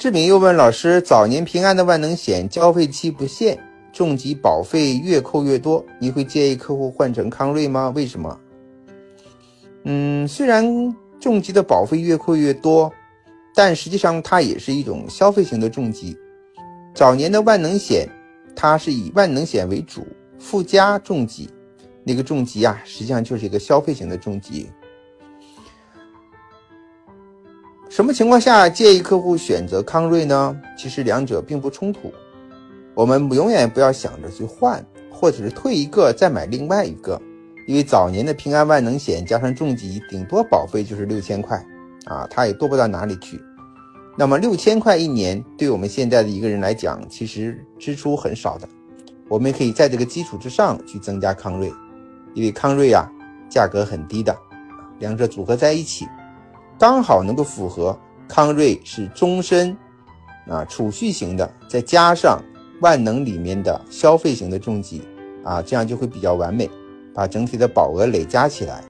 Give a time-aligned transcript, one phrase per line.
[0.00, 3.58] 志敏又问老师：早年平安的万能险交费期不限，
[3.92, 7.92] 重疾保费越扣越多，你会建议客户换成康瑞吗？
[7.94, 8.40] 为什么？
[9.84, 10.64] 嗯，虽然
[11.20, 12.90] 重疾的保费越扣越多，
[13.54, 16.16] 但实际上它也是一种消费型的重疾。
[16.94, 18.08] 早年的万能险，
[18.56, 20.06] 它是以万能险为主，
[20.38, 21.50] 附加重疾，
[22.04, 24.66] 那个重疾啊，实际上就是一个消费型的重疾。
[27.90, 30.56] 什么情况下建议客户选择康瑞呢？
[30.78, 32.12] 其实两者并不冲突，
[32.94, 37.20] 我们永远不要想着去换，或者是退一个再买另外一个。
[37.66, 41.56] 因为早年的平安万能险加上重疾，顶多保费就是六千块，
[42.04, 43.42] 啊，它也多不到哪里去。
[44.16, 48.68] 那么六千块一年，对我们现在的一个人来讲，其实支出很少的。
[49.28, 51.72] 我们可以在这个基础之上去增加康瑞，
[52.34, 53.10] 因为康瑞啊，
[53.48, 54.32] 价格很低的，
[55.00, 56.06] 两者组合在一起，
[56.80, 57.94] 刚好能够符合
[58.26, 59.76] 康瑞是终身
[60.48, 62.42] 啊储蓄型的，再加上
[62.80, 65.02] 万能里面的消费型的重疾
[65.44, 66.70] 啊，这样就会比较完美。
[67.14, 68.82] 把整体的保额累加起来。